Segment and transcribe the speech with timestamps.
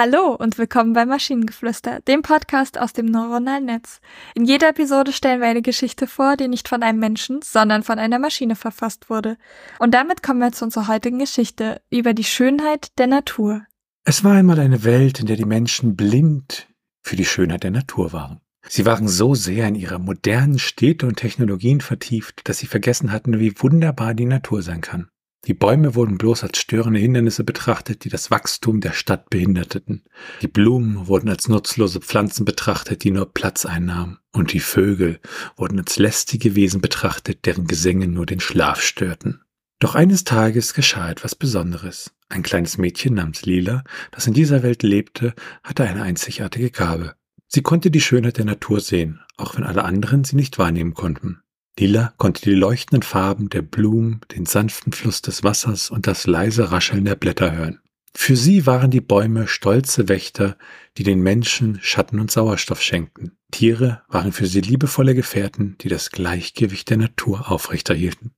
[0.00, 4.00] Hallo und willkommen bei Maschinengeflüster, dem Podcast aus dem neuronalen Netz.
[4.36, 7.98] In jeder Episode stellen wir eine Geschichte vor, die nicht von einem Menschen, sondern von
[7.98, 9.36] einer Maschine verfasst wurde.
[9.80, 13.66] Und damit kommen wir zu unserer heutigen Geschichte über die Schönheit der Natur.
[14.04, 16.68] Es war einmal eine Welt, in der die Menschen blind
[17.02, 18.40] für die Schönheit der Natur waren.
[18.68, 23.40] Sie waren so sehr in ihre modernen Städte und Technologien vertieft, dass sie vergessen hatten,
[23.40, 25.08] wie wunderbar die Natur sein kann.
[25.48, 30.04] Die Bäume wurden bloß als störende Hindernisse betrachtet, die das Wachstum der Stadt behinderten.
[30.42, 34.18] Die Blumen wurden als nutzlose Pflanzen betrachtet, die nur Platz einnahmen.
[34.30, 35.20] Und die Vögel
[35.56, 39.40] wurden als lästige Wesen betrachtet, deren Gesänge nur den Schlaf störten.
[39.78, 42.12] Doch eines Tages geschah etwas Besonderes.
[42.28, 45.32] Ein kleines Mädchen namens Lila, das in dieser Welt lebte,
[45.64, 47.14] hatte eine einzigartige Gabe.
[47.46, 51.40] Sie konnte die Schönheit der Natur sehen, auch wenn alle anderen sie nicht wahrnehmen konnten.
[51.78, 56.72] Lila konnte die leuchtenden Farben der Blumen, den sanften Fluss des Wassers und das leise
[56.72, 57.80] Rascheln der Blätter hören.
[58.14, 60.56] Für sie waren die Bäume stolze Wächter,
[60.96, 63.36] die den Menschen Schatten und Sauerstoff schenkten.
[63.52, 68.32] Tiere waren für sie liebevolle Gefährten, die das Gleichgewicht der Natur aufrechterhielten.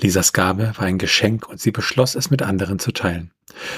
[0.00, 3.32] Lisas Gabe war ein Geschenk und sie beschloss es mit anderen zu teilen.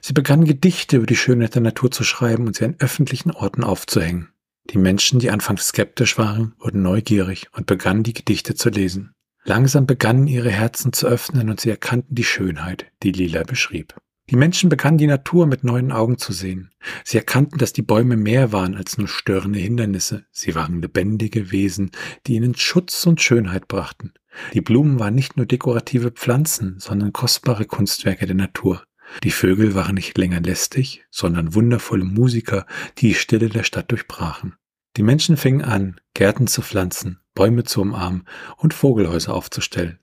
[0.00, 3.64] Sie begann Gedichte über die Schönheit der Natur zu schreiben und sie an öffentlichen Orten
[3.64, 4.28] aufzuhängen.
[4.70, 9.12] Die Menschen, die anfangs skeptisch waren, wurden neugierig und begannen die Gedichte zu lesen.
[9.44, 13.94] Langsam begannen ihre Herzen zu öffnen und sie erkannten die Schönheit, die Lila beschrieb.
[14.28, 16.70] Die Menschen begannen die Natur mit neuen Augen zu sehen.
[17.02, 20.24] Sie erkannten, dass die Bäume mehr waren als nur störende Hindernisse.
[20.30, 21.90] Sie waren lebendige Wesen,
[22.28, 24.12] die ihnen Schutz und Schönheit brachten.
[24.54, 28.84] Die Blumen waren nicht nur dekorative Pflanzen, sondern kostbare Kunstwerke der Natur.
[29.24, 32.66] Die Vögel waren nicht länger lästig, sondern wundervolle Musiker,
[32.98, 34.54] die die Stille der Stadt durchbrachen.
[34.96, 38.24] Die Menschen fingen an, Gärten zu pflanzen, Bäume zu umarmen
[38.56, 39.98] und Vogelhäuser aufzustellen.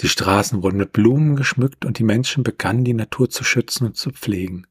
[0.00, 3.96] Die Straßen wurden mit Blumen geschmückt und die Menschen begannen, die Natur zu schützen und
[3.96, 4.66] zu pflegen.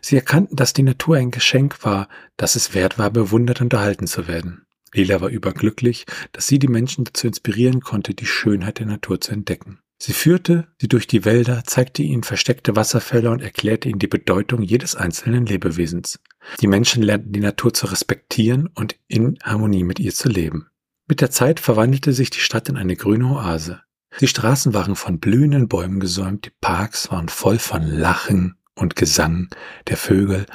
[0.00, 4.06] Sie erkannten, dass die Natur ein Geschenk war, dass es wert war, bewundert und erhalten
[4.06, 4.66] zu werden.
[4.92, 9.32] Lila war überglücklich, dass sie die Menschen dazu inspirieren konnte, die Schönheit der Natur zu
[9.32, 9.78] entdecken.
[10.04, 14.60] Sie führte sie durch die Wälder, zeigte ihnen versteckte Wasserfälle und erklärte ihnen die Bedeutung
[14.60, 16.18] jedes einzelnen Lebewesens.
[16.60, 20.66] Die Menschen lernten die Natur zu respektieren und in Harmonie mit ihr zu leben.
[21.06, 23.80] Mit der Zeit verwandelte sich die Stadt in eine grüne Oase.
[24.18, 29.50] Die Straßen waren von blühenden Bäumen gesäumt, die Parks waren voll von Lachen und Gesang
[29.86, 30.46] der Vögel,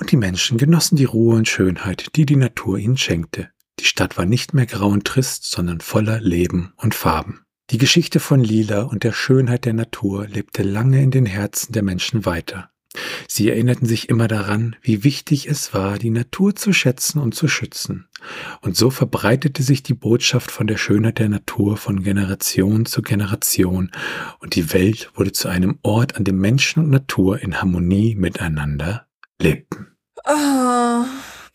[0.00, 3.48] und die Menschen genossen die Ruhe und Schönheit, die die Natur ihnen schenkte.
[3.78, 7.44] Die Stadt war nicht mehr grau und trist, sondern voller Leben und Farben.
[7.70, 11.82] Die Geschichte von Lila und der Schönheit der Natur lebte lange in den Herzen der
[11.82, 12.70] Menschen weiter.
[13.28, 17.46] Sie erinnerten sich immer daran, wie wichtig es war, die Natur zu schätzen und zu
[17.46, 18.08] schützen.
[18.62, 23.90] Und so verbreitete sich die Botschaft von der Schönheit der Natur von Generation zu Generation,
[24.40, 29.06] und die Welt wurde zu einem Ort, an dem Menschen und Natur in Harmonie miteinander
[29.40, 29.88] lebten.
[30.24, 31.04] Oh,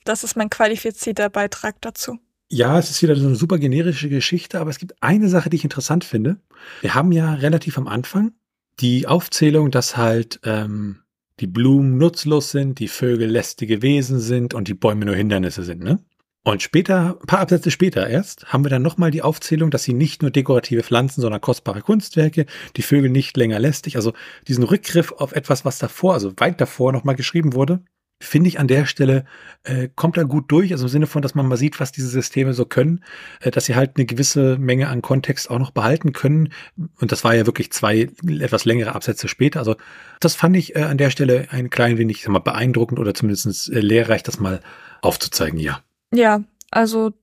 [0.04, 2.20] das ist mein qualifizierter Beitrag dazu.
[2.50, 5.56] Ja, es ist wieder so eine super generische Geschichte, aber es gibt eine Sache, die
[5.56, 6.38] ich interessant finde.
[6.82, 8.34] Wir haben ja relativ am Anfang
[8.80, 11.00] die Aufzählung, dass halt ähm,
[11.40, 15.82] die Blumen nutzlos sind, die Vögel lästige Wesen sind und die Bäume nur Hindernisse sind,
[15.82, 16.00] ne?
[16.46, 19.94] Und später, ein paar Absätze später erst, haben wir dann nochmal die Aufzählung, dass sie
[19.94, 24.12] nicht nur dekorative Pflanzen, sondern kostbare Kunstwerke, die Vögel nicht länger lästig, also
[24.50, 27.82] diesen Rückgriff auf etwas, was davor, also weit davor nochmal geschrieben wurde,
[28.20, 29.26] finde ich an der Stelle,
[29.64, 32.08] äh, kommt er gut durch, also im Sinne von, dass man mal sieht, was diese
[32.08, 33.04] Systeme so können,
[33.42, 36.54] äh, dass sie halt eine gewisse Menge an Kontext auch noch behalten können.
[37.00, 38.10] Und das war ja wirklich zwei
[38.40, 39.60] etwas längere Absätze später.
[39.60, 39.76] Also
[40.20, 43.70] das fand ich äh, an der Stelle ein klein wenig sag mal, beeindruckend oder zumindest
[43.70, 44.62] äh, lehrreich, das mal
[45.02, 45.82] aufzuzeigen, ja.
[46.14, 47.14] Ja, also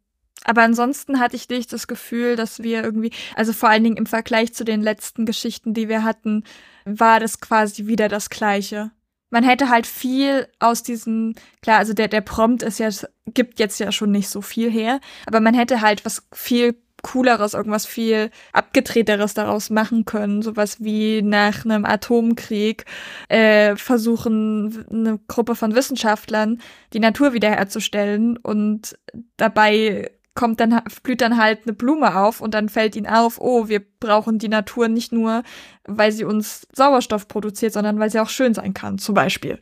[0.45, 4.06] aber ansonsten hatte ich nicht das Gefühl, dass wir irgendwie, also vor allen Dingen im
[4.06, 6.45] Vergleich zu den letzten Geschichten, die wir hatten,
[6.87, 8.91] war das quasi wieder das Gleiche
[9.31, 12.91] man hätte halt viel aus diesem, klar, also der, der Prompt ist ja,
[13.27, 17.55] gibt jetzt ja schon nicht so viel her, aber man hätte halt was viel cooleres,
[17.55, 20.43] irgendwas viel abgedrehteres daraus machen können.
[20.43, 22.85] Sowas wie nach einem Atomkrieg
[23.29, 26.61] äh, versuchen eine Gruppe von Wissenschaftlern
[26.93, 28.99] die Natur wiederherzustellen und
[29.37, 33.69] dabei kommt dann, blüht dann halt eine Blume auf und dann fällt ihnen auf, oh,
[33.69, 35.42] wir brauchen die Natur nicht nur,
[35.84, 39.60] weil sie uns Sauerstoff produziert, sondern weil sie auch schön sein kann, zum Beispiel.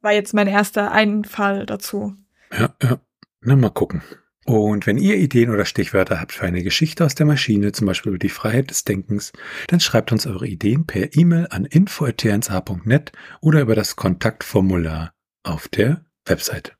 [0.00, 2.16] War jetzt mein erster Einfall dazu.
[2.52, 2.98] Ja, ja.
[3.40, 4.02] Na, mal gucken.
[4.46, 8.10] Und wenn ihr Ideen oder Stichwörter habt für eine Geschichte aus der Maschine, zum Beispiel
[8.10, 9.32] über die Freiheit des Denkens,
[9.68, 15.14] dann schreibt uns eure Ideen per E-Mail an info.tnsa.net oder über das Kontaktformular
[15.44, 16.79] auf der Website.